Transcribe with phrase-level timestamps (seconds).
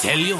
[0.00, 0.36] tell you.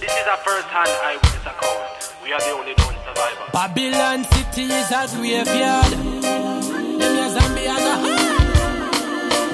[0.00, 2.12] This is a first-hand eyewitness account.
[2.22, 3.48] We are the only known survivors.
[3.52, 5.92] Babylon City is a graveyard.
[7.00, 7.96] Them a zombie and a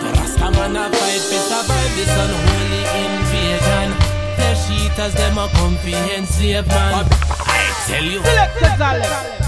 [0.03, 3.89] The Rasta man a fight to survive this unholy invasion.
[4.35, 7.07] Flesh eaters them a come fi enslave man.
[7.07, 8.21] I tell you.
[8.23, 9.07] Selected Alex.
[9.07, 9.48] Pull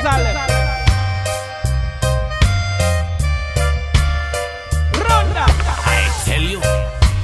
[0.00, 0.56] Selected Alex.
[4.96, 5.52] Run that.
[5.84, 6.60] I tell you.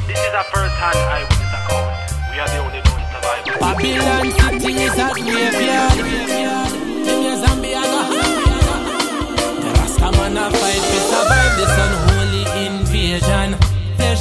[0.05, 1.89] This is a first-hand eyewitness account.
[2.29, 3.57] We are the only known survivors.
[3.65, 5.97] Babylon City is a graveyard.
[7.01, 7.89] Them a zombie and
[9.57, 13.66] The Rasta man a fight to survive this unholy invasion.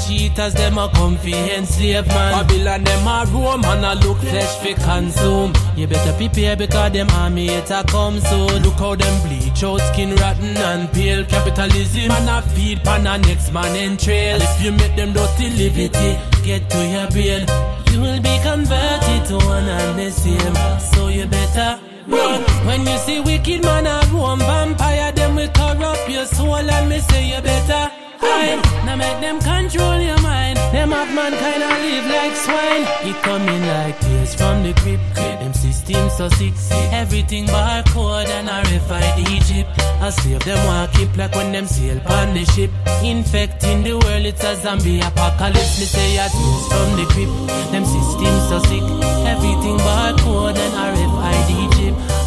[0.06, 2.46] Flesh eaters them a come fi enslave man.
[2.46, 5.54] Babylon them a roam and a look flesh fi consume.
[5.76, 8.62] You better prepare because them army a come soon.
[8.62, 11.26] Look how them bleach out skin rotten and pale.
[11.26, 14.38] Capitalism and a feed pan a next man entrail.
[14.42, 17.46] If you make them dirty liberty, get to your brain.
[17.92, 20.56] You will be converted to one and the same.
[20.94, 22.42] So you better run.
[22.68, 27.00] When you see wicked man a roam vampire, them will corrupt your soul and me
[27.00, 28.86] say you better hide.
[28.86, 30.58] Now make them control your mind.
[30.74, 32.84] Them have mankind and live like swine.
[33.10, 35.00] It coming like tears from the grip.
[35.16, 36.54] Them systems so sick.
[36.92, 39.70] Everything barcode and RFID Egypt.
[40.02, 42.72] I save them walk keep like when them sail on the ship.
[43.04, 45.80] Infecting the world, it's a zombie apocalypse.
[45.80, 47.32] Me say a tears from the grip.
[47.72, 48.86] Them systems so sick.
[49.34, 51.15] Everything barcode and RFID.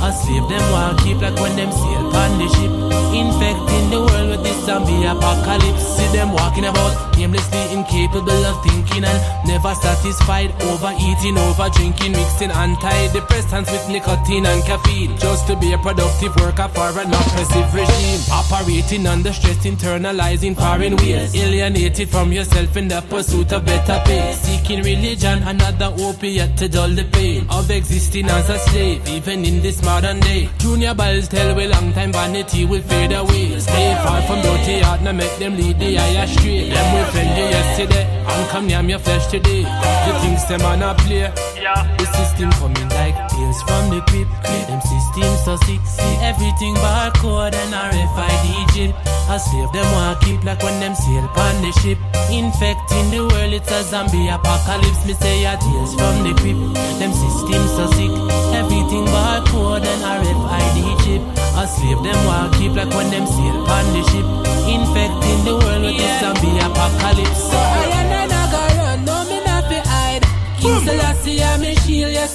[0.09, 2.73] I slave them walk keep like when them sail on the ship.
[3.13, 5.85] Infecting the world with this zombie apocalypse.
[5.85, 10.51] See them walking about aimlessly incapable of thinking and never satisfied.
[10.63, 15.17] Overeating, over drinking, mixing antidepressants with nicotine and caffeine.
[15.19, 18.21] Just to be a productive worker for an oppressive regime.
[18.33, 21.37] Operating under stress, internalizing foreign ways.
[21.37, 24.33] Alienated from yourself in the pursuit of better pay.
[24.33, 29.61] Seeking religion, another opiate to dull the pain of existing as a slave, even in
[29.61, 30.49] this modern day.
[30.59, 33.59] Junior Byles tell we long time vanity will fade away.
[33.59, 36.71] Stay far from dirty heart, now make them lead the eye astray.
[36.71, 39.63] Them we friend you yesterday, and come near your flesh today.
[40.07, 41.58] You think them on a play?
[41.69, 41.85] Yeah.
[42.01, 44.29] The system coming like tears from the grip.
[44.73, 45.85] Them systems so sick.
[45.85, 48.97] See everything barcode and RFID Egypt.
[49.29, 52.01] I save them walk keep like when them sail upon the ship.
[52.33, 55.05] Infecting the world, it's a zombie apocalypse.
[55.05, 56.57] Me say a tears from the grip.
[57.01, 58.13] Them systems so sick.
[58.57, 61.25] Everything barcode and RFID Egypt.
[61.53, 64.27] I slave them walk keep like when them sail upon the ship.
[64.73, 67.45] Infecting the world with a zombie apocalypse.
[67.45, 70.25] So I and I gonna run, no me not fi hide.
[70.61, 71.41] King Selassie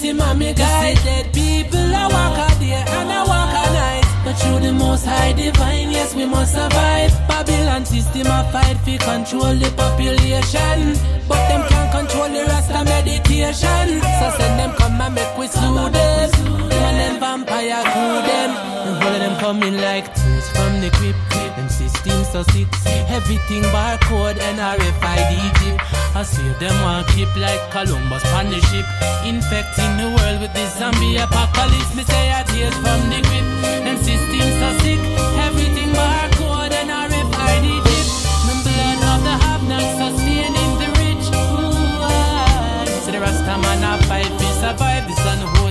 [0.01, 0.97] and me guide.
[1.03, 4.05] Dead people, I walk a day and I walk a night.
[4.25, 7.11] But through the most high divine, yes, we must survive.
[7.27, 10.97] Babylon system a fight fi control the population.
[11.27, 14.01] But them can't control the Rasta meditation.
[14.19, 16.31] So send them come and make we slew them.
[16.69, 18.49] Them and them vampire crew them.
[18.87, 21.19] And all of them coming like tears from the crypt.
[21.57, 22.67] Them systems so sick.
[23.09, 25.79] Everything barcode and RFID Egypt.
[26.15, 28.85] I save them one keep like Columbus on the ship.
[29.25, 31.93] Infecting the world with this zombie apocalypse.
[31.95, 33.47] Me say a tears from the grip.
[33.85, 35.01] Them systems so sick.
[35.47, 38.09] Everything barcode and RFID Egypt.
[38.47, 41.25] The blood of the have-not sustaining the rich.
[41.33, 42.85] Ooh, ah.
[43.03, 45.62] So the Rasta man a fight to survive unholy invasion.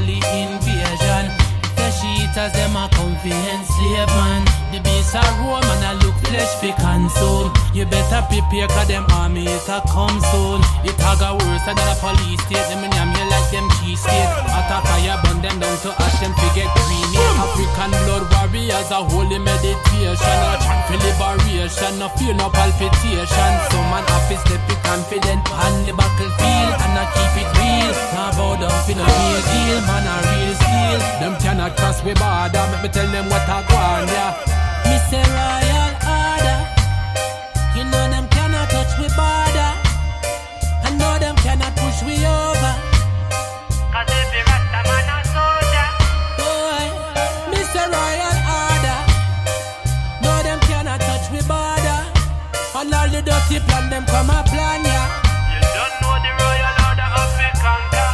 [2.33, 4.45] Flesh eaters them a comfy slave man.
[4.73, 7.53] The beast a roam and I look flesh fi consume.
[7.75, 10.61] You better prepare cause them army it a come soon.
[10.85, 12.65] It a go worse than a police state.
[12.73, 14.33] Them in you like them cheese state.
[14.49, 17.13] At a fire burn them down to ash them fi get green.
[17.37, 18.22] African blood
[18.83, 20.39] warriors a holy meditation.
[20.43, 21.99] A chant for liberation.
[21.99, 23.53] No fear no palpitation.
[23.71, 27.93] Some man have to step it confident on the battlefield and a keep it real.
[28.15, 29.81] Now bow down fi no real deal.
[29.87, 31.01] Man a real steel.
[31.21, 32.65] Them cannot cross we border.
[32.73, 34.33] Make me tell them what I want, yeah.
[34.87, 35.23] Mr.
[35.37, 36.61] Royal Order.
[37.77, 38.22] You know them
[53.25, 55.07] the dirty plan, them come a plan, yeah.
[55.51, 58.11] You don't know the royal order of the conquer.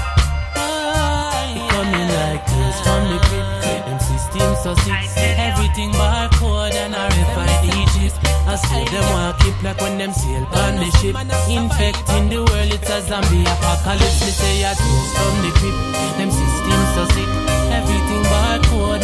[1.73, 3.49] Coming like this from the grip,
[3.87, 4.95] them systems so sick.
[5.39, 8.17] Everything barcode and RFID Egypt.
[8.49, 11.17] I save them walk keep like when them sail on the ship.
[11.49, 14.21] Infecting the world, it's a zombie apocalypse.
[14.25, 15.77] Me say a tears from the grip,
[16.17, 17.31] them systems so sick.
[17.73, 18.98] Everything barcode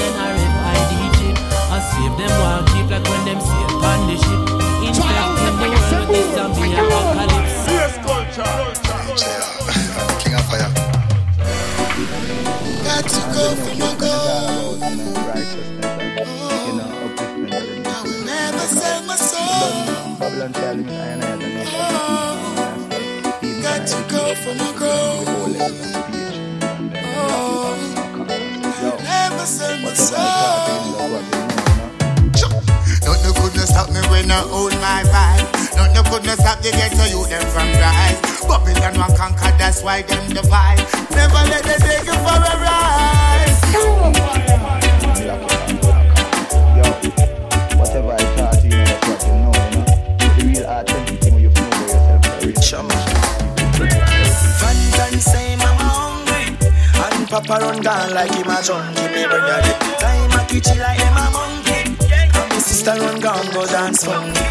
[1.92, 2.32] save them
[2.72, 3.40] keep like when them
[4.08, 4.40] the ship.
[4.84, 7.66] The world apocalypse.
[7.68, 8.54] Yes, culture.
[10.20, 10.70] King of fire.
[12.84, 14.14] Got to go for go.
[17.86, 19.74] I will never sell my soul.
[20.20, 20.58] I
[21.22, 21.54] I the.
[23.62, 24.94] Got to go for no go.
[27.16, 27.74] Oh,
[29.02, 31.53] never sell my soul.
[33.04, 35.44] Nothing could not stop me when I hold my vibe.
[35.76, 38.16] Nothing could not stop the ghetto you them from rise.
[38.48, 40.78] Babylon one conquer, that's why them divide.
[41.12, 43.52] Never let them take you for a ride.
[43.74, 43.82] Yo,
[47.76, 49.84] whatever I taught you, you know, that's what you know, you know.
[50.36, 52.96] The real authentic thing when you know about yourself, the real Chama.
[54.60, 56.56] Fantan say mama hungry
[56.94, 61.00] And papa run down like him a junkie Me brother the time a kitchen like
[61.00, 61.53] him a monkey
[63.94, 64.43] dance funky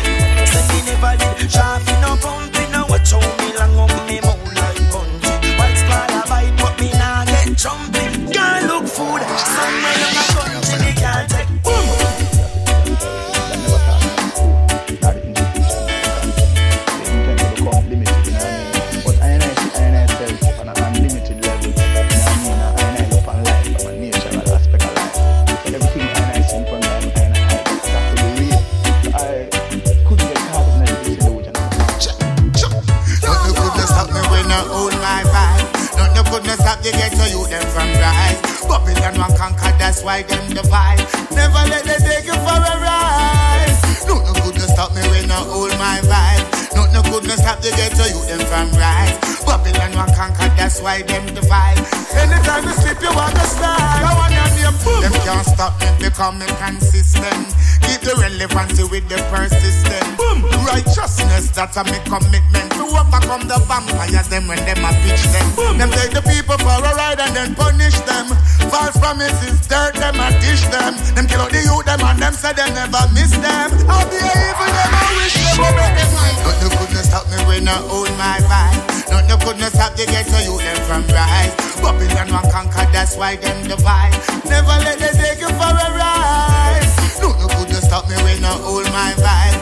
[61.63, 64.27] that's a me commitment to overcome the vampires.
[64.27, 65.47] Them when them a pitch them.
[65.55, 65.79] Boom.
[65.79, 68.27] Them take the people for a ride and then punish them.
[68.67, 70.91] False promises, dirt them and dish them.
[71.15, 73.71] Them kill out the youth them and them say they never miss them.
[73.87, 76.09] How the evil them I wish them make them.
[76.43, 78.83] Nothing could not stop me when I hold my vibe.
[79.07, 81.55] Nothing could not stop the ghetto you them from rise.
[81.79, 84.11] Babylon one conquer, that's why them divide.
[84.51, 86.83] Never let them take you for a ride.
[87.23, 89.52] Nothing could not stop me when I hold my vibe.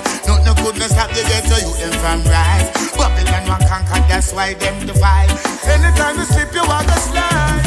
[0.61, 2.69] Not stop the ghetto you them from rise.
[2.97, 5.29] Babylon one conquer, that's why them divide.
[5.65, 7.65] Anytime you slip, you walk a slide.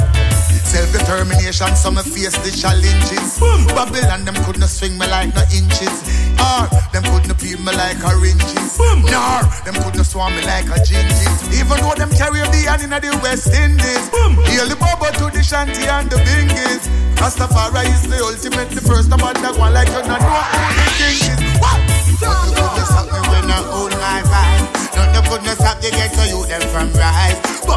[0.66, 3.38] Self-determination, so me face the challenges.
[3.38, 3.66] Boom.
[3.70, 5.94] Babylon, them couldn't swing me like no inches.
[6.42, 8.78] Or them couldn't peel me like oranges.
[8.78, 11.38] Nor them couldn't swarm me like a ginges.
[11.54, 14.10] Even though them carry the hand in the West Indies.
[14.50, 16.90] Hail the bobo to the shanty and the bingies.
[17.22, 20.86] Rastafari is the ultimate, the first about that one like you not know who the
[20.98, 21.33] king is.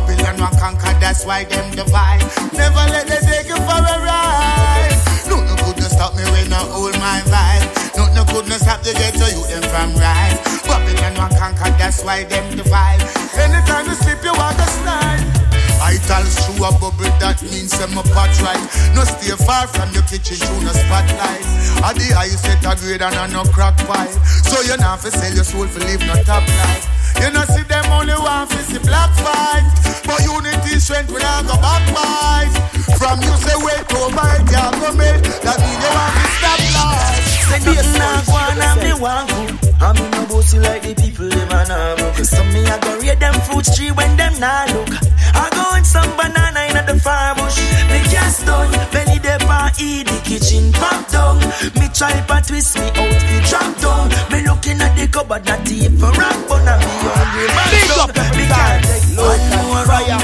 [0.07, 2.23] Babylon one conquer, that's why them divide.
[2.55, 4.95] Never let them take you for a ride.
[5.27, 7.67] No, couldn't stop me when I hold my vibe.
[7.91, 10.39] Nothing couldn't stop the you them from rise.
[10.63, 13.03] Babylon one conquer, that's why them divide.
[13.35, 15.27] Anytime you slip, you walk a slide.
[15.75, 18.63] Vitals through a bubble, that means I'm a pot right.
[18.95, 21.43] No stay far from your kitchen through no spotlight.
[21.83, 24.15] At the eye set a grade and a no crack pipe.
[24.47, 26.96] So you're not fi sell your soul for live no top life.
[27.21, 29.65] You know see them only want fi see black fight.
[30.05, 32.53] But unity strength we not go back fight.
[32.97, 35.21] From you say wait over it, can't go make.
[35.43, 37.26] That mean you want to stop life.
[37.47, 39.39] Say nothing nah go on and me want go
[39.79, 42.99] I me no bossy like the people them a nah broke So me a go
[42.99, 44.89] raid them fruits tree when them nah look.
[45.33, 47.57] I go in some banana in the far bush.
[47.91, 51.37] Me cast down, belly dip and eat the kitchen pop down.
[51.79, 54.09] Me try to twist me out, me drop down.
[54.31, 57.67] Me looking at the cupboard, not even rock But now me hungry, man.
[57.71, 60.19] Big up Me can't take one more Fire,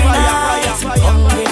[0.99, 1.42] hungry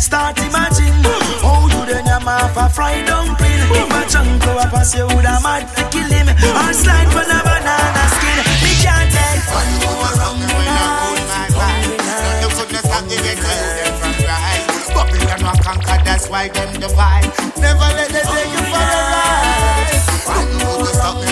[0.00, 0.96] start imagine
[1.42, 5.06] How you then your mouth a fried dumpling If a chunk of a pass you
[5.06, 9.44] would a mad to kill him Or slide for a banana skin Me can't take
[9.50, 14.66] one more hungry night Hungry night Nothing couldn't stop the ghetto them from rise.
[14.94, 17.26] Babylon one conquer, that's why them divide.
[17.58, 20.02] Never let them take you for a ride.
[20.26, 21.31] Nothing couldn't stop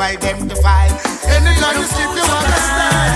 [0.00, 0.96] while them defile.
[1.28, 3.12] Anytime you sleep, you want to slide.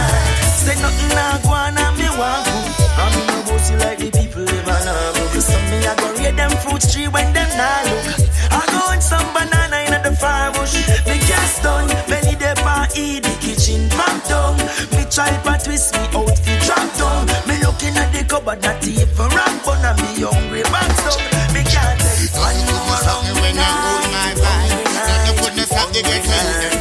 [0.52, 2.52] Say nothing I go on and me want to.
[3.00, 5.32] I'm in a bossy like the people live on a book.
[5.40, 8.28] Some me, I go read them fruit tree when them not look.
[8.52, 10.76] I go on some banana in the firebush.
[11.08, 11.88] Me just done.
[12.04, 14.60] Many dip and eat the kitchen Bam down.
[14.92, 17.24] Me try to twist me out, fi drop down.
[17.48, 21.16] Me looking at the cupboard, not even rank bun, and me hungry Bam down.
[21.56, 23.32] Me can't take one more round.
[23.40, 26.73] When I hold my vibe, not to put the stop the get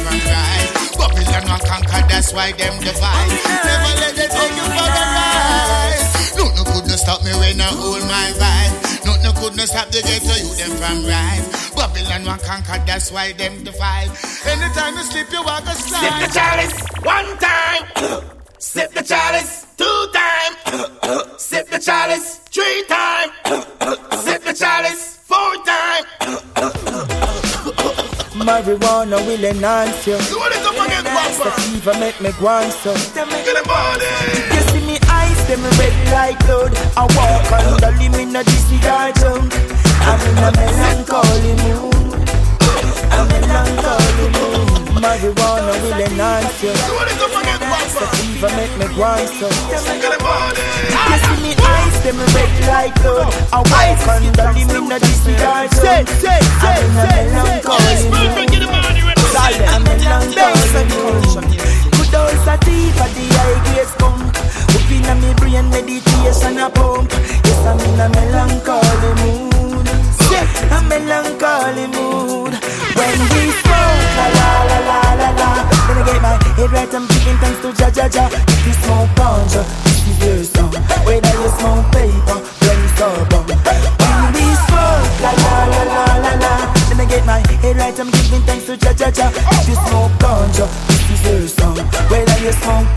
[1.94, 3.28] Babylon that's why them divide.
[3.28, 6.02] Never let them take you for the ride.
[6.34, 9.06] Nothing couldn't stop me when I hold my vibe.
[9.06, 11.46] Nothing couldn't stop the ghetto youth them from rise.
[11.74, 14.10] Babylon will conquer, that's why them divide.
[14.46, 16.02] Anytime you slip, you walk a slide.
[16.02, 17.82] Sip the chalice one time.
[18.58, 21.38] Sip the chalice two time.
[21.38, 23.30] Sip the chalice three time.
[24.24, 26.53] Sip the chalice four time.
[28.44, 30.18] Marijuana will enhance you.
[30.28, 31.60] You want it to forget The Papa?
[31.62, 32.92] fever make me on so.
[33.16, 34.04] Get the body.
[34.52, 36.76] You see me eyes, them red like blood.
[36.94, 39.48] I walk on the limit, no disregard jump.
[40.04, 42.28] I'm in a melancholy mood.
[43.16, 44.83] I'm melancholy mood.
[45.00, 46.70] Marijuana will enhance you.
[46.70, 49.48] You want it to forget The fever make me on so.
[49.68, 50.62] Get the body.
[50.94, 53.28] You see me eyes, them red like blood.
[53.52, 57.34] I walk on the limit, no disregard Say, say, say, I'm in a say, say.
[57.34, 58.74] melancholy mood.
[59.34, 61.44] I'm a melancholy mood.
[61.94, 64.34] Good old sativa, the high grade skunk.
[64.74, 67.10] Up inna me brain, meditation a pump.
[67.10, 69.88] Yes, I'm in a melancholy mood.
[70.70, 72.52] A melancholy mood.
[72.94, 73.50] When we
[76.64, 78.28] I head right, I'm giving thanks to Jah Jah Jah.
[78.32, 80.72] If you smoke ganja, this is your song.
[81.04, 83.40] Whether you smoke paper, blunt sober.
[83.44, 86.52] When we smoke, la la la la la la.
[86.88, 89.28] Then I get my head right, I'm giving thanks to Jah Jah Jah.
[89.28, 91.76] If you smoke ganja, this is your song.
[92.08, 92.88] Whether you smoke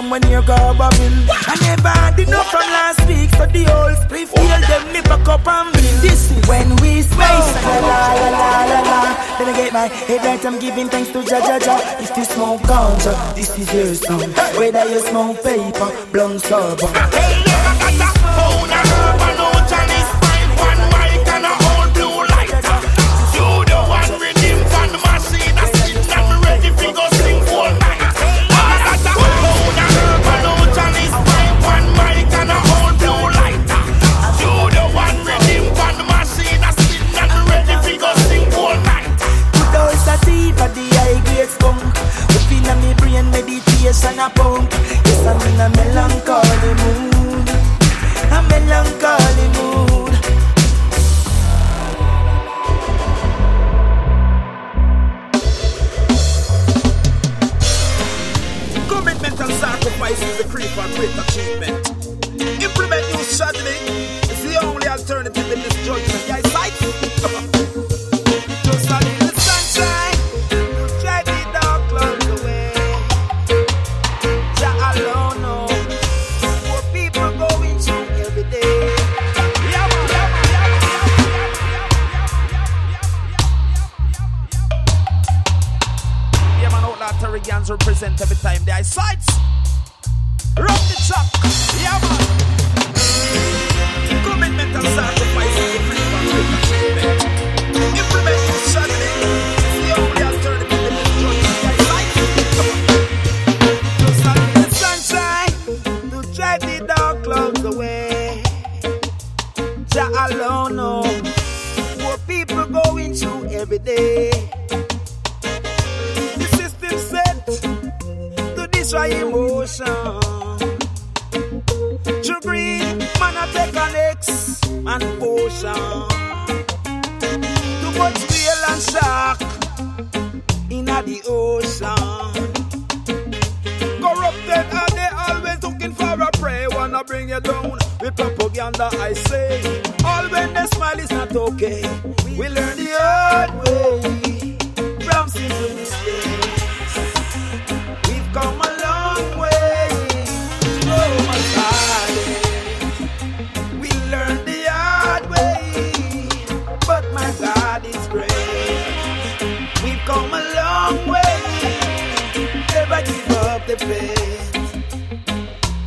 [0.00, 1.28] the border, somewhere near Garberville.
[1.30, 5.28] I never had enough from last week, so the old split feel them me back
[5.28, 6.00] up and bill.
[6.00, 9.36] This is when we smoke, la la la la la la.
[9.38, 11.80] Then I get my head right, I'm giving thanks to Jah Jah Jah.
[12.00, 14.30] If you smoke ganja, this is your song.
[14.58, 16.88] Whether you smoke paper, blunt sober.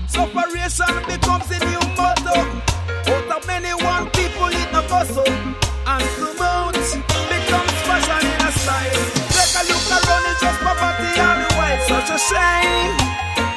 [0.07, 2.35] Separation becomes a new motto.
[3.07, 5.23] Out of many one people in a bustle.
[5.87, 9.03] And the mount becomes fashion in a style.
[9.31, 11.81] Take a look around, it's just poverty and white.
[11.87, 12.95] Such a shame.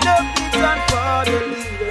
[0.04, 1.85] No return for the leader.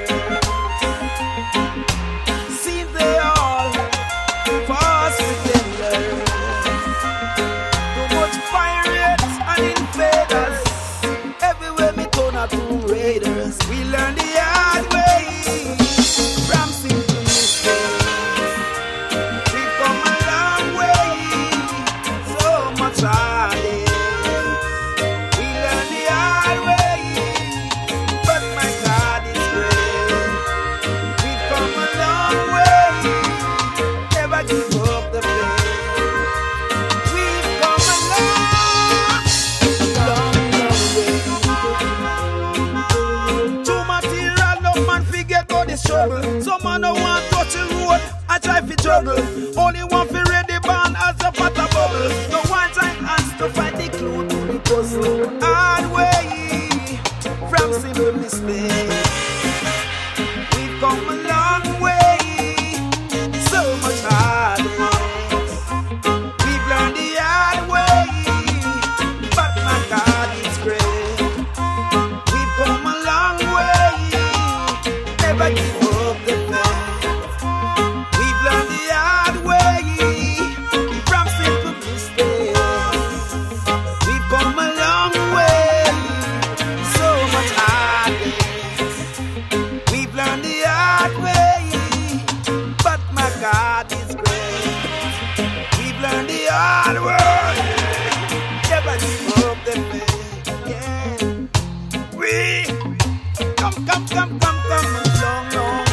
[103.66, 105.86] Come, come, come, come, come a long, long,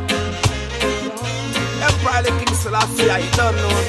[1.86, 3.81] Emperor the King Selassie, I don't know.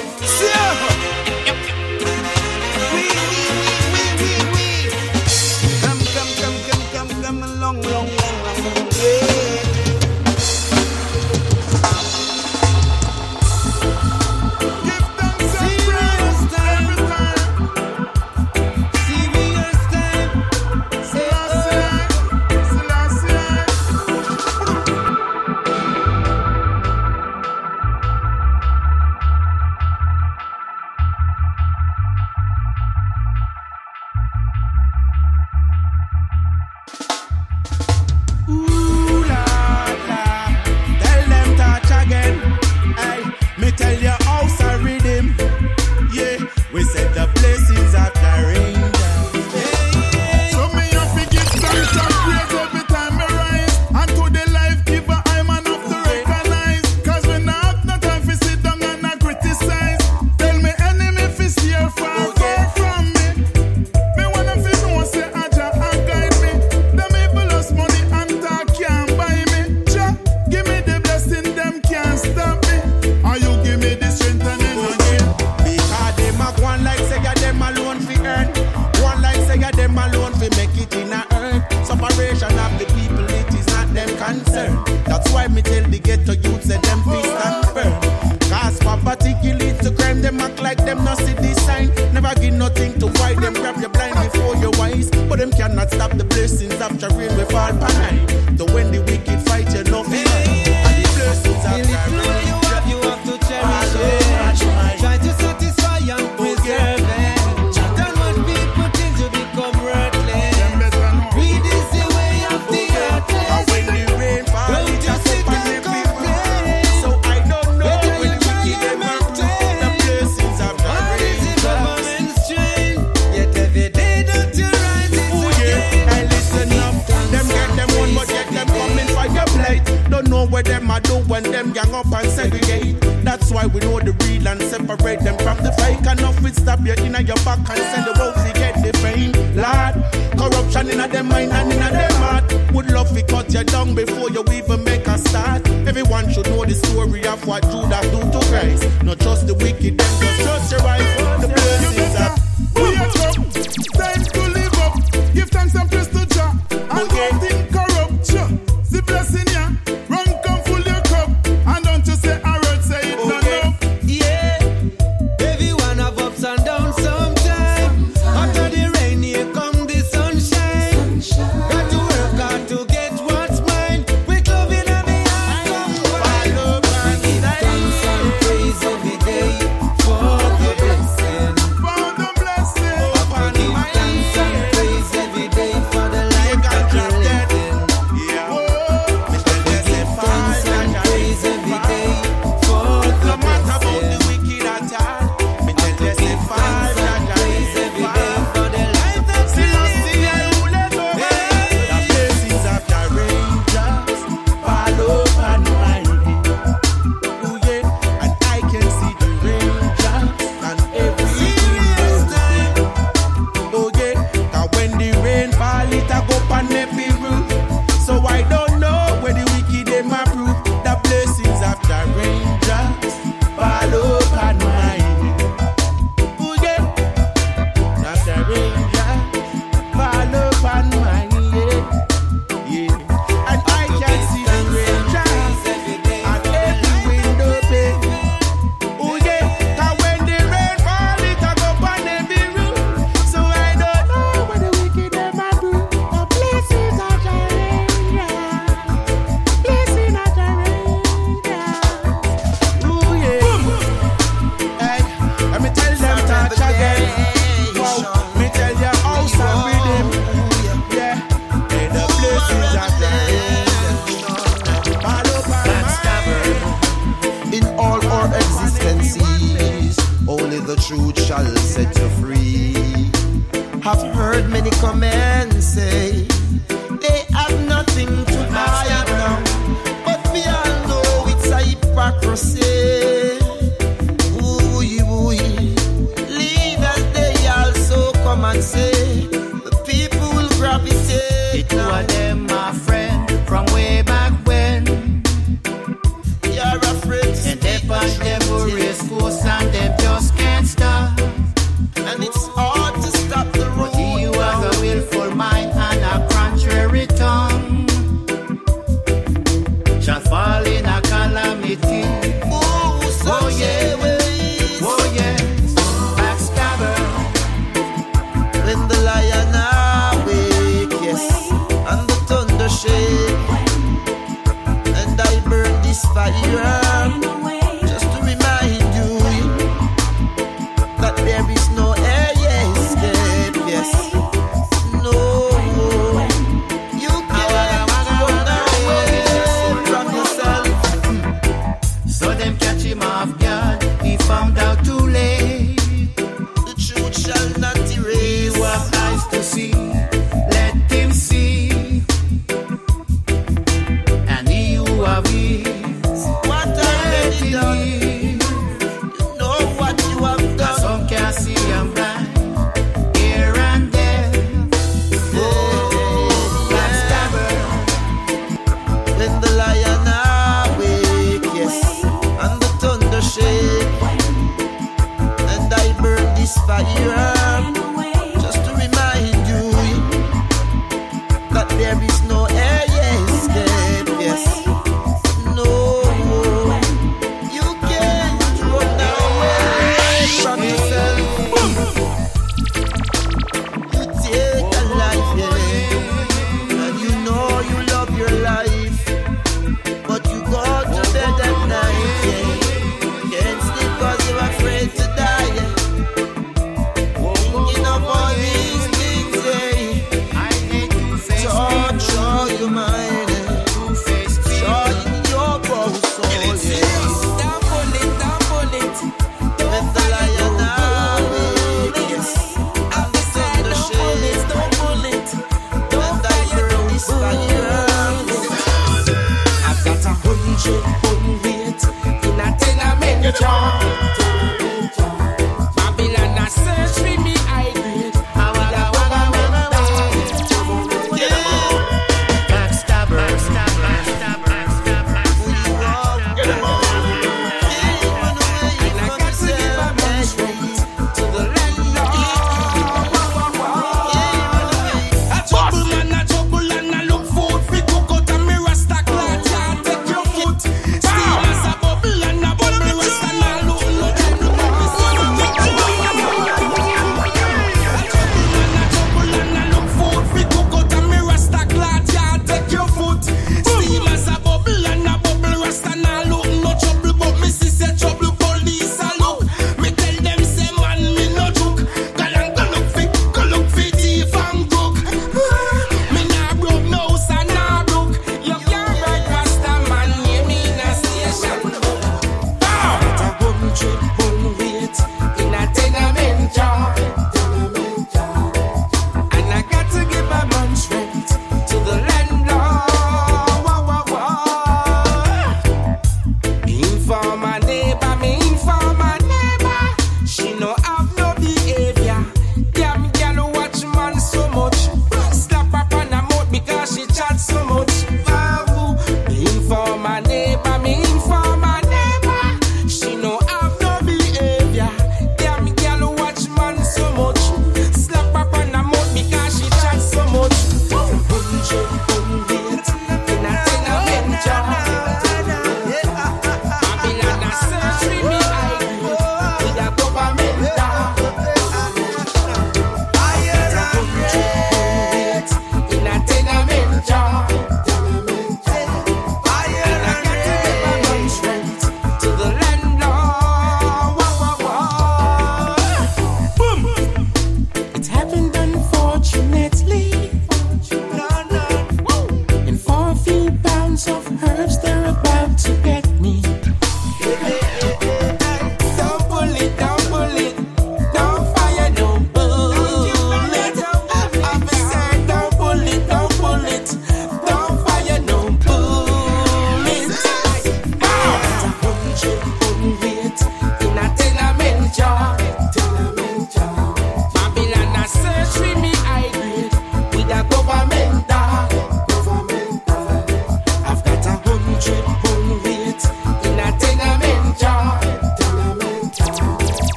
[345.15, 345.42] Out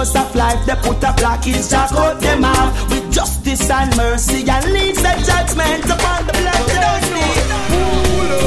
[0.00, 3.94] For source of life, they put a blockage, jack out them out with justice and
[3.98, 7.20] mercy and leaves the judgment upon the bloodthirsty.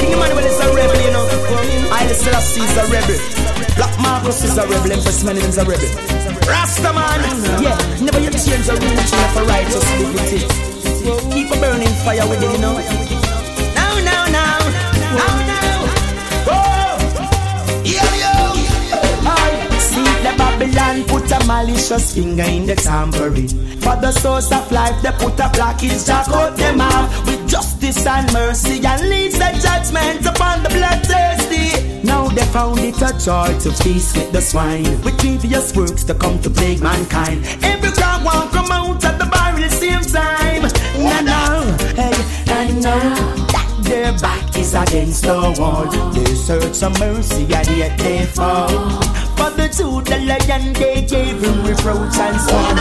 [0.02, 1.30] King Emmanuel is a rebel, you know.
[1.94, 3.22] Haile Selassie is a rebel.
[3.78, 4.98] Black Marcus is a rebel.
[4.98, 5.94] Empress Menen is a rebel.
[6.50, 7.22] Rasta man,
[7.62, 10.50] yeah, never you change the rules, never righteous liberty.
[11.30, 12.82] Keep a burning fire within, you know.
[13.78, 14.58] Now, now, now,
[15.22, 15.43] now,
[20.64, 23.50] Babylon put a malicious finger in the tambourine.
[23.82, 28.06] For the source of life, they put a blockage, jack out them out with justice
[28.06, 32.08] and mercy and leaves the judgment upon the bloodthirsty.
[32.08, 36.16] Now they found it a joy to feast with the swine, with previous works to
[36.16, 37.46] come to plague mankind.
[37.62, 40.62] Every crowd won't come out at the bar at the same time.
[41.04, 42.14] Now, now, hey,
[42.54, 43.44] and now
[43.82, 49.23] their back is against the wall, they search some mercy and yet they fall.
[49.44, 52.80] For the two, the lion they gave him reproach and scorn.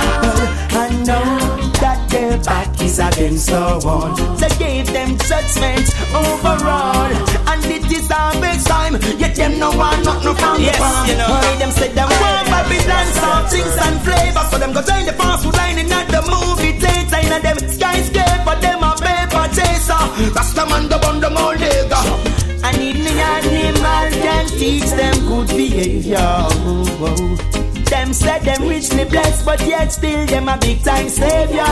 [0.79, 1.35] And now
[1.83, 7.11] that their back is against the wall, they gave them judgment overall.
[7.51, 11.18] And it is our best time, yet them no one nothing from Yes, the you
[11.18, 11.35] know.
[11.35, 13.11] Heard them say them want Babylon
[13.51, 16.79] things and flavor, so them go join the fast food line in at the movie
[16.79, 17.18] theater.
[17.27, 19.98] In them skyscraper, them a paper chaser.
[20.31, 22.32] Rasta man the bun them all nigga.
[22.64, 26.18] And even the animal can teach them good behavior.
[26.20, 27.53] Oh, oh.
[27.92, 31.62] Them said them richly blessed, but yet still them a big time savior.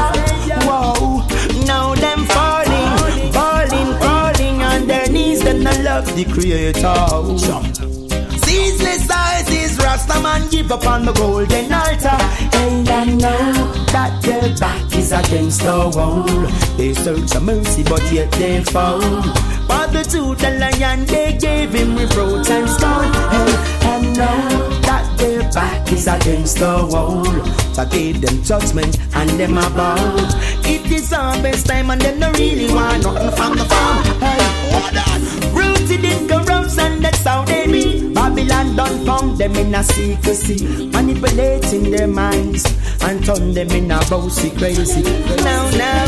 [0.69, 1.27] Whoa,
[1.65, 6.95] now them falling, falling, crawling on their knees, them not love the creator.
[8.45, 12.21] Ceaseless eyes is Rasta man give up on the golden altar.
[12.53, 16.25] Hey, I know that their back is against the wall.
[16.77, 19.01] They search for mercy, but yet they fall.
[19.71, 23.07] For the two, the lion, they gave him reproach and scorn.
[23.31, 23.55] Hey,
[23.87, 27.25] and know that their back is against the wall.
[27.73, 29.95] So I gave them judgment and them a bow.
[30.65, 34.05] It is harvest time and them no really want nothing from the farm.
[34.19, 34.43] Hey,
[34.75, 35.21] what that?
[35.55, 38.10] Rooted in corruption, that's how they be.
[38.31, 42.65] Babylon done found them in a secrecy, manipulating their minds
[43.03, 45.03] and turn them in a bossy crazy.
[45.43, 46.07] Now, now,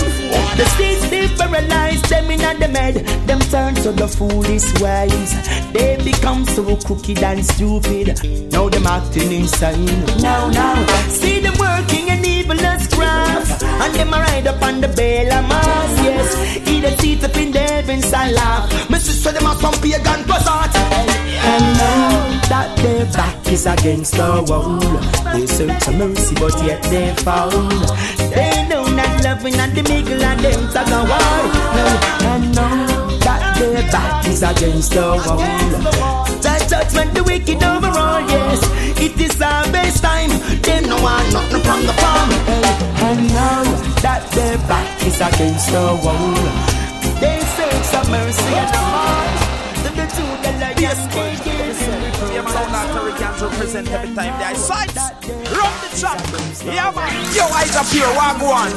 [0.54, 2.94] the states they paralyze them in a the med.
[3.26, 5.32] Them turn to the foolish ways.
[5.72, 8.52] They become so crooked and stupid.
[8.52, 10.04] Now them acting insane.
[10.22, 14.88] Now, now, see them working in evilness craft, and them a ride up on the
[14.88, 15.92] Bela mass.
[16.04, 18.90] Yes, eat a seat up in the heavens and laugh.
[18.90, 20.74] My sister them a some pagan possat.
[21.52, 24.78] And now that their back is against the wall,
[25.32, 27.50] they search for mercy, but yet they fall.
[28.30, 31.42] They know not loving and the middle and them tag a war.
[32.30, 32.86] And now
[33.26, 36.21] that their back is against the wall.
[36.68, 38.60] Judgment, the wicked overall, yes.
[39.00, 40.30] It is our best time.
[40.62, 42.30] They no want nothing from the farm.
[43.02, 43.62] And now
[44.00, 46.34] that their back is against the wall,
[47.20, 49.42] they search for mercy and the heart.
[49.82, 51.32] The, two, they give them
[52.32, 54.96] Yeah, man, all that Hurricanes represent every time they sight.
[54.96, 56.22] Run the track.
[56.64, 57.12] Yeah, man.
[57.36, 58.70] Yo, eyes up here, what go on?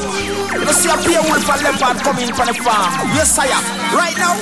[0.59, 2.91] You see a pure wolf and leopard coming from the farm.
[3.15, 3.63] Yes, I am.
[3.95, 4.35] Right now,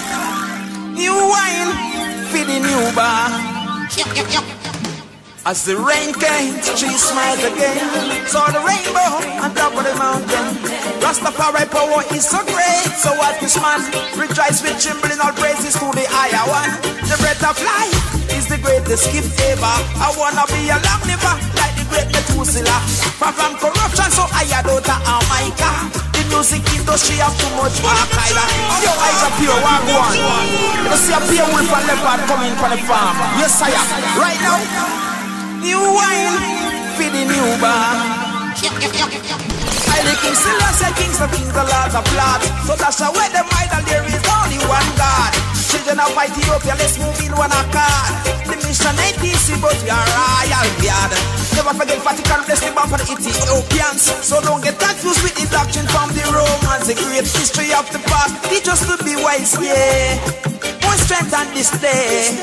[0.95, 1.92] new wine
[2.33, 3.29] for the new bar.
[5.45, 7.77] As the rain came, she smiled again.
[8.25, 9.11] Saw the rainbow
[9.43, 10.49] on top of the mountain.
[11.03, 12.89] Rastafari power is so great.
[12.97, 13.85] So what this man
[14.17, 16.73] rejoice with trembling all praises to the higher one.
[17.05, 18.01] The breath of life
[18.33, 19.75] is the greatest gift ever.
[20.01, 22.81] I wanna be a long liver like the great Methuselah.
[23.21, 25.93] Far from corruption, so I adore Jamaica.
[26.17, 28.47] The music industry have too much work either.
[28.81, 30.17] Yo, eyes up here, one one.
[30.89, 33.15] You see a pure wolf and leopard coming from the farm.
[33.37, 33.87] Yes, I am.
[34.17, 34.57] Right now.
[35.61, 36.35] New wine
[36.97, 37.93] for the new bar.
[39.93, 42.47] I the king still I say kings of kings, the lords of lords.
[42.65, 45.62] So that's the way them idol, there is only one God.
[45.73, 48.13] Children of Ethiopia, let's move in one accord.
[48.45, 51.11] The mission ain't easy, but we are royal yard.
[51.57, 54.05] Never forget Vatican bless the bomb for the Ethiopians.
[54.21, 56.85] So don't get confused with the doctrine from the Romans.
[56.85, 60.21] The great history of the past, teach us to be wise, yeah.
[60.85, 62.37] More strength on this day.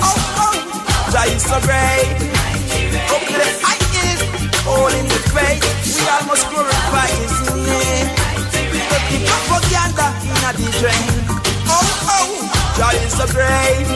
[0.00, 0.56] Oh, oh,
[1.12, 2.08] Jah is so great.
[3.12, 4.24] Up to the highest,
[4.64, 5.60] all in the faith.
[5.92, 8.08] We almost glorify His name.
[8.88, 11.08] But the propaganda in the drain.
[11.68, 11.84] Oh,
[12.16, 13.86] oh, Jah is so great.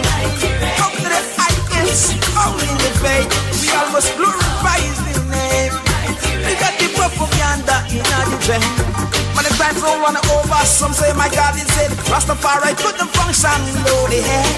[0.76, 3.30] Come to the highest, only in the faith.
[3.60, 5.72] We almost glorify His name.
[6.44, 9.16] We got the propaganda in our dream.
[9.46, 11.94] The times don't run over, some say my God is it.
[12.10, 13.54] Rastafari put them function
[13.86, 14.50] low the head.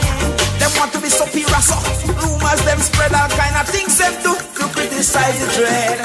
[0.56, 1.76] Them want to be superior, so
[2.16, 5.98] rumors them spread all kind of things them do to criticize the dread.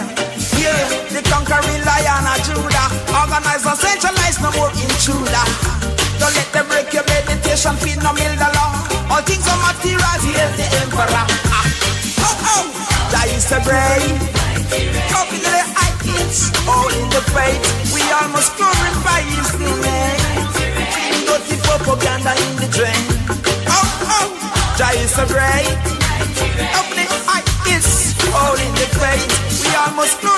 [0.59, 0.83] Yeah,
[1.15, 5.82] the conquering lion of Judah, organize and centralize no more intruder.
[6.19, 8.71] Don't let them break your meditation, feed no mill the law.
[9.11, 11.25] All things are material, heal the emperor.
[11.53, 11.65] Ah.
[12.27, 12.65] Oh oh,
[13.11, 14.17] that is the brave.
[15.13, 17.61] Copy the heights, all in the faith.
[17.93, 20.47] We almost glorify his name.
[21.27, 23.05] Dirty propaganda in the drain.
[23.69, 24.27] Oh oh,
[24.77, 25.77] Jah is so great.
[26.79, 29.29] Open the heights, all in the faith.
[29.61, 30.32] We almost glorify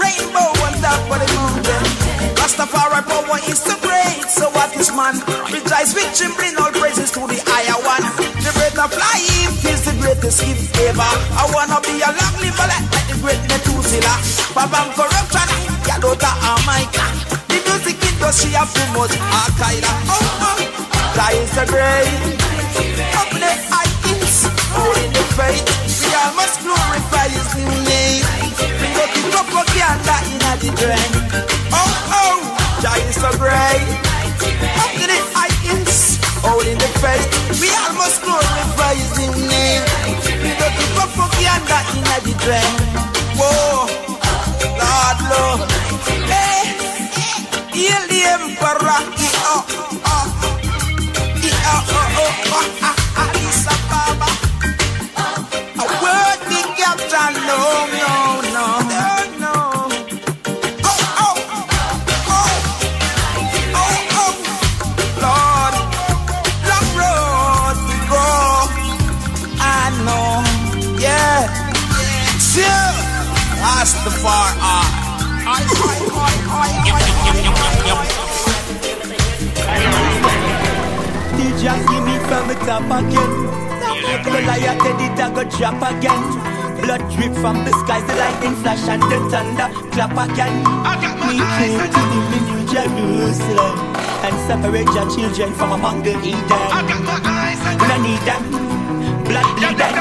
[0.00, 0.48] Rainbow
[1.20, 1.84] the mountain.
[2.40, 4.24] Rastafari power is so great.
[4.28, 5.20] So what is man?
[6.16, 8.00] Trembling, all praises to the higher one.
[8.40, 11.12] The breath of life is the greatest gift ever.
[11.36, 12.36] I wanna be a long
[12.88, 13.42] like the great
[14.96, 15.48] corruption.
[17.52, 18.56] The music industry.
[20.08, 20.56] Oh,
[21.52, 22.36] the great.
[22.88, 23.52] The
[25.12, 25.64] the faith.
[26.00, 27.85] We all must glorify His name.
[29.76, 29.82] The
[30.68, 31.12] in drain.
[31.70, 32.36] Oh, oh,
[32.80, 33.84] Jah is so great.
[34.80, 37.60] Up to the heights, all the faith.
[37.60, 40.35] We all must glorify His name.
[82.76, 84.24] From the top again.
[84.24, 86.22] The liar said it a go drop again.
[86.80, 90.56] Blood drip from the skies, the lightning flash and the thunder clap again.
[91.26, 93.78] We came to live in New Jerusalem
[94.24, 96.62] and separate your children from among the heathen.
[97.80, 98.42] We don't need them,
[99.24, 99.96] blood bleeding.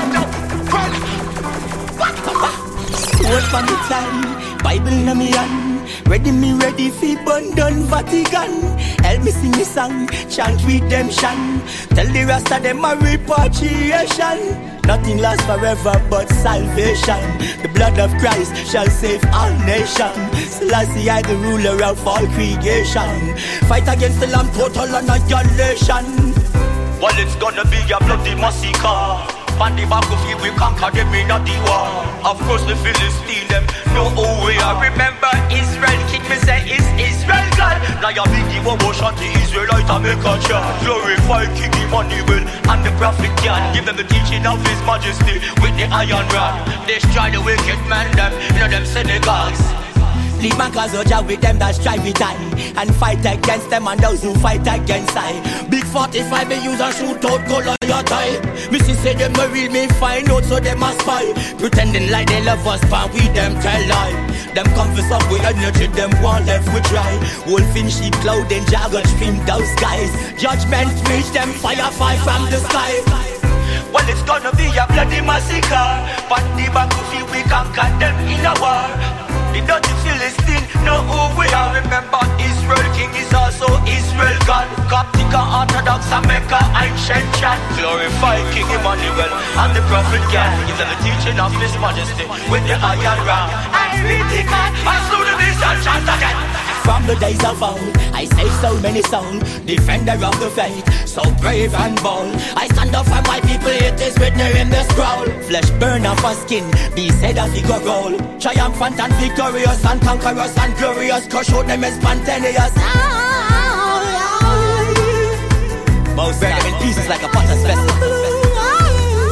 [3.15, 5.64] Sword from the time, Bible in me hand.
[6.07, 8.61] Ready me ready fi burn down Vatican.
[9.03, 11.61] Help me sing the song, chant redemption.
[11.95, 14.39] Tell the rest of them a repatriation.
[14.85, 17.21] Nothing lasts forever but salvation.
[17.61, 23.35] The blood of Christ shall save all nations Selassie I the ruler of all creation.
[23.67, 26.05] Fight against the lamb total annihilation.
[27.01, 29.44] Well, it's gonna be a bloody massacre.
[29.55, 31.87] On the back of battlefield, we conquer them in a the war.
[32.27, 33.63] Of course, the Philistine, them
[33.95, 34.75] know who we are.
[34.83, 37.79] Remember, Israel king, me say, is Israel God.
[38.03, 40.65] Now you big the motion, the Israelite, I make a chant.
[40.83, 43.63] Glorify King Emmanuel and the prophet Jan.
[43.71, 46.59] Give them the teaching of his majesty with the iron rod.
[46.83, 49.94] Destroy the wicked man, them, you know them synagogues.
[50.41, 52.33] Leave my cause Oja with them that strive with I.
[52.77, 55.33] And fight against them and those who fight against I.
[55.69, 58.39] Big 45 me use and shoot out color your tie
[58.71, 61.25] Missy say them no real me find out so them a spy.
[61.57, 64.13] Pretending like they love us but we them tell lie.
[64.53, 67.11] Them come for some with energy them want left we try.
[67.47, 72.57] Wolf in sheep clothing jargon stream those skies Judgment reach them fire fight from the
[72.69, 73.25] sky.
[73.95, 75.89] Well, it's gonna be a bloody massacre.
[76.27, 79.24] But the battlefield, we conquer them in a war.
[79.55, 81.71] The dirty Philistine know who we are.
[81.79, 84.67] Remember, Israel King is also Israel God.
[84.91, 87.55] Coptic Orthodox, America, ancient chant.
[87.79, 90.51] Glorify King Emmanuel and the prophet God.
[90.75, 93.47] Them the teaching of His Majesty with the iron rod.
[93.71, 96.64] I read the God, I slew the beast and again.
[96.85, 101.23] From the days of old, I say so many souls, defender of the faith, so
[101.41, 102.29] brave and bold.
[102.55, 105.25] I stand up for my people, it is written in the scroll.
[105.49, 106.63] Flesh burn off our skin,
[106.93, 108.13] be said a figure roll.
[108.39, 112.73] Triumphant and victorious and conquerors and glorious, crush out them as spontaneous.
[116.15, 117.97] Most burn in pieces like a potter's vessel.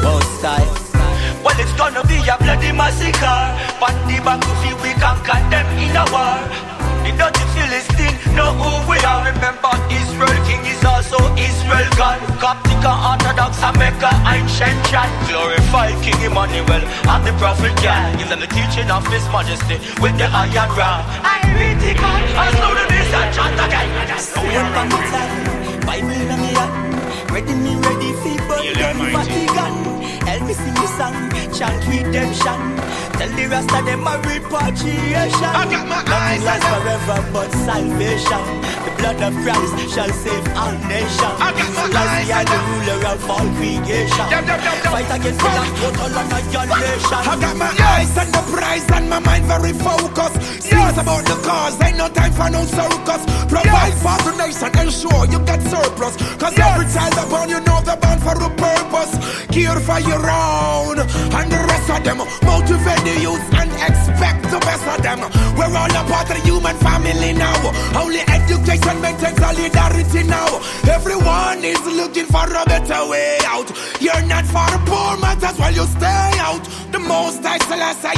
[0.01, 0.67] Most time.
[1.45, 3.41] Well, it's gonna be a bloody massacre.
[3.79, 6.72] But the battlefield, we conquer them in a war.
[7.03, 9.27] The dirty Philistine know who we are.
[9.31, 15.09] Remember, Israel King is also Israel Israel God, Coptic and Orthodox and Mecca ancient chant.
[15.27, 18.19] Glorify King Emmanuel and the prophet God.
[18.19, 21.01] Give them the teaching of His Majesty with the iron rod.
[21.23, 23.89] I read the God, and slow the bass and chant again.
[25.87, 29.82] Bible in me hand, ready me ready fi burn them Vatican.
[30.43, 31.15] Me sing the song,
[31.55, 32.59] chant redemption.
[33.15, 35.51] Tell the rest of them a repatriation.
[35.55, 38.43] I got my eyes lasts forever but salvation.
[38.83, 41.37] The blood of Christ shall save all nations.
[41.39, 44.27] I got my eyes I the ruler of all creation.
[44.91, 47.21] Fight against the last total annihilation.
[47.23, 50.61] I got my eyes on the prize and my mind very focused.
[50.61, 53.23] Serious about the cause, ain't no time for no circus.
[53.47, 56.17] Provide for the nation, ensure you get surplus.
[56.35, 59.13] Cause every child upon you know the band for a purpose.
[59.53, 62.17] Care for your own and the rest of them.
[62.17, 65.19] Motivate the youth and expect the best of them.
[65.57, 67.59] We're all a part of the human family now.
[68.01, 70.49] Only education maintains solidarity now.
[70.89, 73.69] Everyone is looking for a better way out.
[73.99, 76.63] You're not for poor, might as well you stay out.
[76.91, 77.57] The most I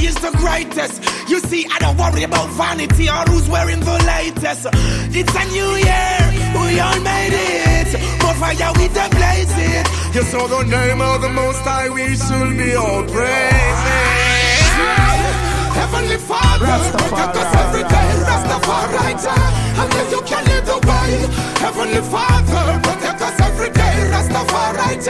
[0.04, 1.02] is the greatest.
[1.30, 4.68] You see, I don't worry about vanity or who's wearing the latest.
[5.16, 7.90] It's a new year, we all made it.
[8.24, 9.86] More fire with the blaze it.
[10.16, 14.26] You saw the name of the most high, we should be all praising.
[15.76, 18.10] Heavenly Father, protect us every day.
[18.28, 19.16] Rastafari,
[19.92, 21.12] then you can lead the way.
[21.60, 23.96] Heavenly Father, protect us every day.
[24.14, 25.04] Rastafari,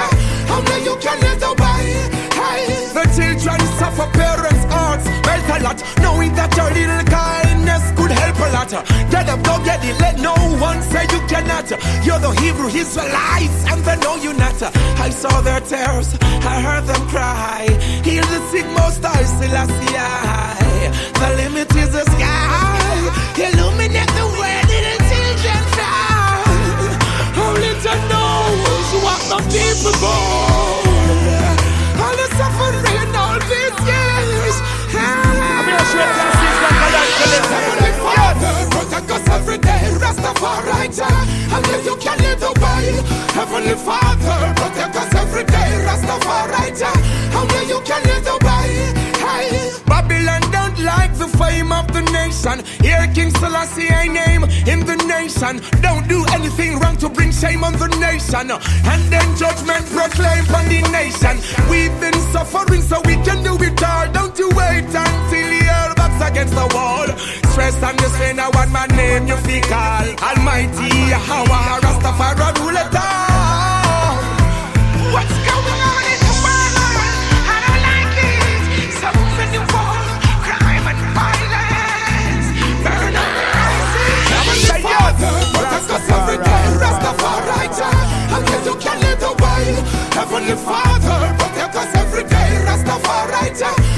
[0.65, 1.85] then you can lead the way.
[2.33, 2.85] Hey.
[2.93, 7.44] The children suffer, parents' hearts melt a lot, knowing that your little could
[8.74, 8.88] lot.
[9.11, 9.99] Get up, go get it.
[9.99, 11.70] Let no one say you cannot.
[12.05, 14.61] You're the Hebrew Israelites, and they know you not.
[14.99, 17.68] I saw their tears, I heard them cry.
[18.03, 19.95] Heal the sick, most I Selassie.
[21.20, 22.86] The limit is the sky.
[23.38, 26.43] Illuminate the way little children fly.
[27.38, 29.95] Only to knows what the people.
[32.01, 34.05] All the suffering all these years.
[38.36, 39.83] Heavenly Father, protect us every day.
[40.01, 40.86] Rastafari,
[41.55, 42.86] and if you can lead the way.
[43.33, 45.71] Heavenly Father, protect us every day.
[45.88, 48.93] Rastafari, and if you can lead the way.
[49.23, 49.71] Hey.
[49.86, 52.63] Babylon don't like the fame of the nation.
[52.81, 55.61] Here, King Selassie, I name in the nation.
[55.81, 58.51] Don't do anything wrong to bring shame on the nation.
[58.51, 61.39] And then judgment proclaim on the nation.
[61.69, 64.11] We've been suffering, so we can do it all.
[64.11, 65.55] Don't you wait until
[66.20, 67.07] back's against the wall.
[67.51, 70.07] Stress and the strain, I want my name, you feel call.
[70.24, 70.89] Almighty,
[71.28, 74.16] how I Rastafari rule it all.
[75.13, 76.78] What's going on in the world?
[77.47, 78.91] I don't like it.
[78.99, 79.59] So many
[80.45, 82.47] crime and violence.
[82.84, 83.32] Burn up
[84.32, 86.66] Heavenly Father, protect us every day.
[86.82, 87.63] Rastafari,
[88.47, 89.63] then you can lead the way.
[90.16, 92.49] Heavenly Father, protect us every day.
[92.68, 93.94] Rastafari,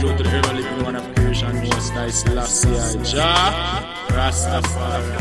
[0.00, 2.68] to the ever living one of creation, most nice Selassie,
[3.02, 5.16] Jah, Rastafari.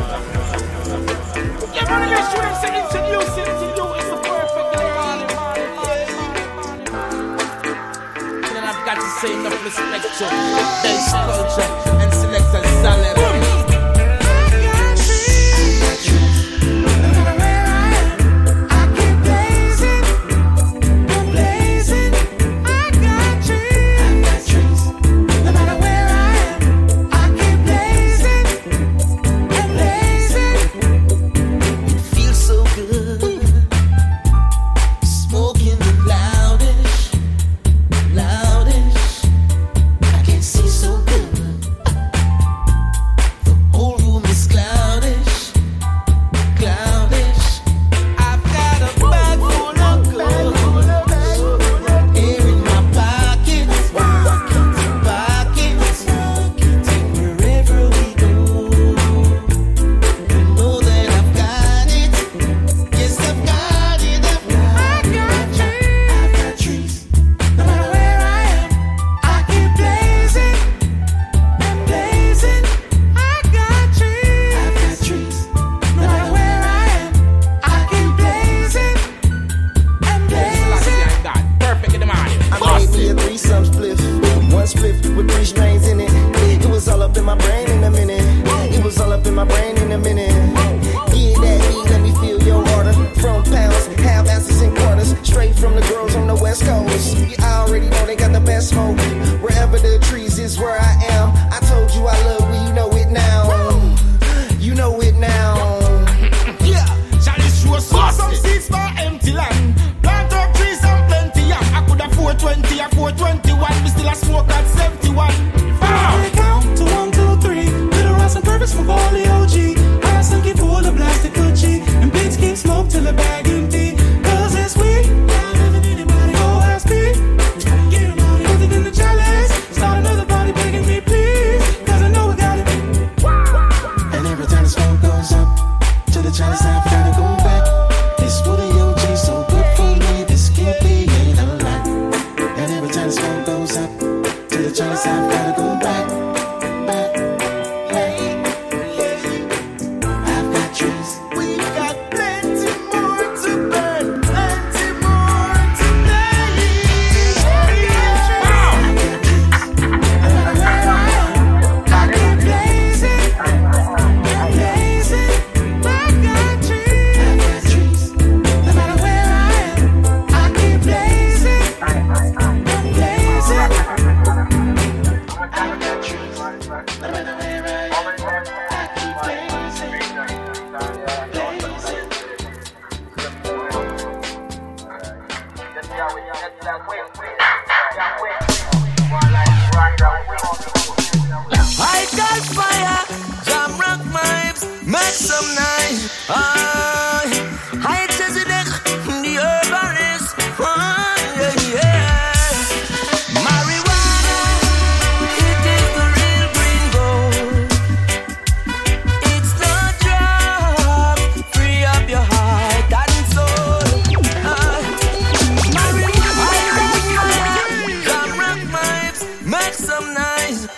[8.53, 10.25] Then I've got to say enough respect to
[10.83, 11.69] bass culture
[12.01, 13.24] and selector salad.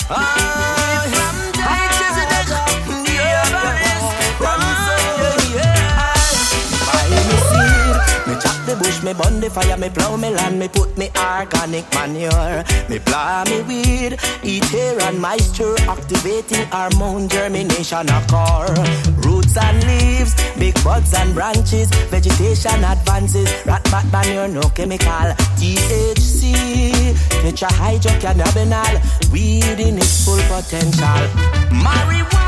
[0.09, 0.56] Ah!
[9.07, 12.63] me burn the fire, me plow me land, me put me organic manure.
[12.89, 18.67] Me plow me weed, eat hair and moisture, activating hormone germination occur.
[19.23, 23.49] Roots and leaves, big buds and branches, vegetation advances.
[23.65, 25.27] Rat bat manure, no chemical.
[25.59, 26.51] THC,
[27.43, 31.23] nature tetrahydrocannabinol, weed in its full potential.
[31.71, 32.46] Marijuana.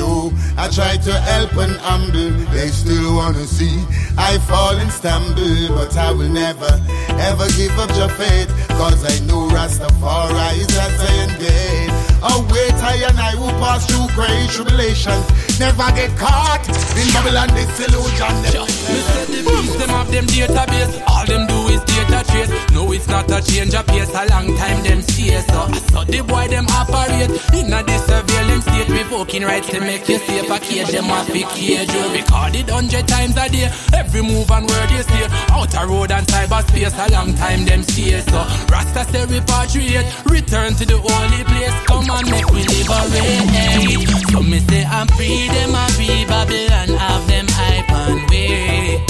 [0.00, 0.32] do.
[0.56, 3.76] I try to help and humble, they still wanna see.
[4.16, 6.72] I fall and stumble, but I will never,
[7.30, 8.48] ever give up your faith.
[8.80, 11.92] Cause I know Rastafari is at the end gate.
[12.22, 15.24] Oh, wait, I and I will pass through great tribulations.
[15.60, 16.64] Never get caught
[16.96, 18.34] in Babylon disillusion.
[18.48, 19.24] Mr.
[19.28, 20.92] The beast, them have them database.
[21.08, 22.20] All them do is data
[22.72, 24.08] no, it's not a change of pace.
[24.10, 25.68] A long time them stay so.
[25.68, 30.18] I So the boy them operate in a surveillance state, revoking rights to make you
[30.18, 30.50] safe.
[30.50, 31.92] A cage them off a cage.
[31.92, 33.70] You record it hundred times a day.
[33.92, 35.26] Every move and word you say.
[35.50, 36.96] Outer road and cyberspace.
[36.96, 38.40] A long time them stay so.
[38.70, 41.74] Rasta say repatriate, return to the holy place.
[41.86, 44.08] Come on, make we liberate.
[44.30, 45.48] So me say I'm free.
[45.48, 46.88] Them a be Babylon.
[46.96, 49.09] Have them hype and way.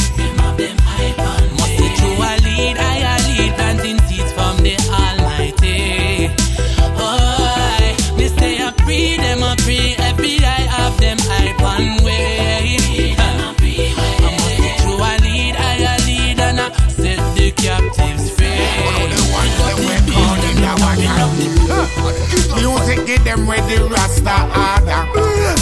[22.57, 25.03] Music give them where the Rasta order.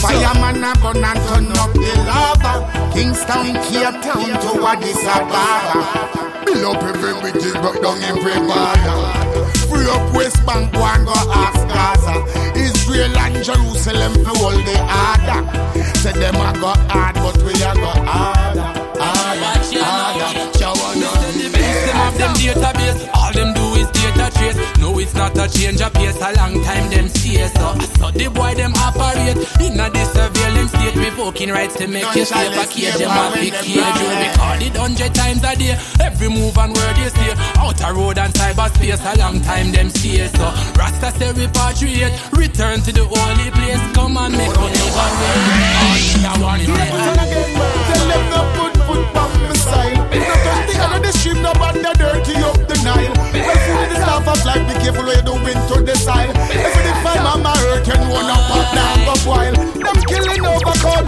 [0.01, 2.53] Fireman a gun and turn up the lava.
[2.93, 6.19] Kingston, Cape Town to Addis Ababa.
[6.45, 9.49] Build up every wicked, but down every border.
[9.69, 12.15] Free up West Bank, go and go ask Gaza.
[12.59, 15.41] Israel and Jerusalem to hold the order.
[15.99, 18.61] Say them a go hard, but we a go harder.
[18.99, 20.59] Harder, harder.
[20.59, 23.58] Shower Them have them database, all them do is data
[24.79, 26.17] No, it's not a change of pace.
[26.17, 27.75] A long time them stay so.
[27.75, 32.25] I So the boy them operate in a surveillance state, revoking rights to make you
[32.25, 32.55] safe.
[32.55, 33.75] A cage them a cage.
[33.75, 35.77] You record it hundred times a day.
[36.01, 37.35] Every move and word you say.
[37.59, 39.03] Outer road and cyberspace.
[39.03, 40.53] A long time them stay so.
[40.79, 43.83] Rasta say repatriate, return to the holy place.
[43.95, 44.49] Come on, make.
[44.49, 46.25] That one is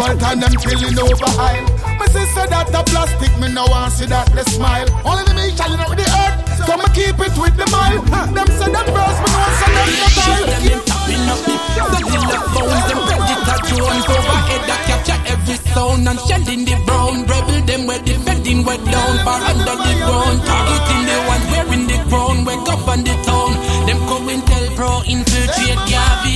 [0.00, 1.60] cobalt and them killing over high.
[1.98, 4.88] My sister that a plastic, me no want see that the smile.
[5.04, 8.00] Only the me challenge with the earth, so me keep it with the mile.
[8.32, 11.54] Them say them girls, me know say them no Shoot them in tapping up the
[11.92, 17.60] cellular phones Them predator drones overhead that capture every sound And shedding the brown Rebel
[17.66, 22.44] them where defending we're down Far under the ground Targeting the ones wearing the crown
[22.44, 23.52] wake up govern the town
[23.86, 26.29] Them going tell pro infiltrate Gavi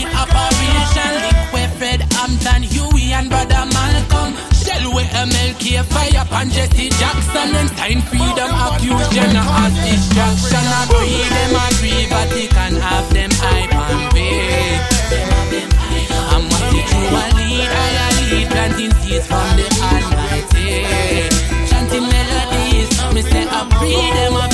[5.61, 11.53] with fire upon Jesse Jackson And sign freedom accused Jenna as distraction I free them
[11.67, 14.79] agree Vatican have them hype and way.
[16.33, 20.71] I'm what the true a lead I lead planting seeds from the Almighty.
[21.69, 24.54] Chanting melodies Me say I free them I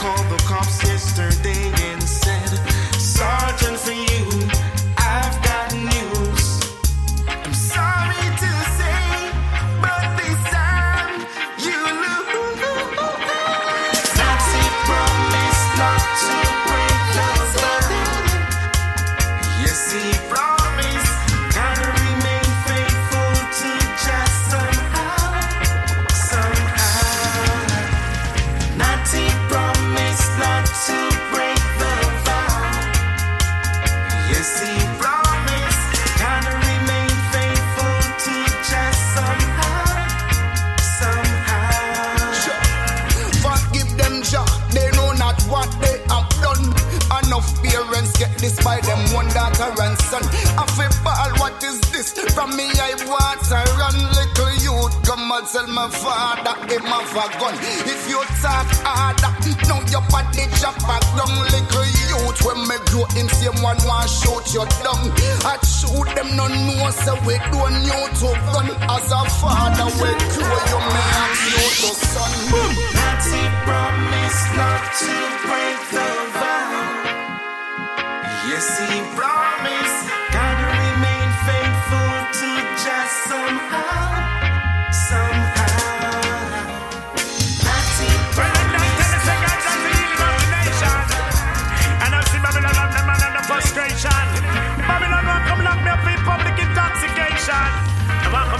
[0.00, 2.48] called the cops yesterday and said,
[2.98, 4.49] Sergeant, for you.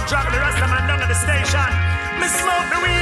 [0.07, 1.69] drop the rest of my down at the station.
[2.19, 3.00] Miss smoke the weed.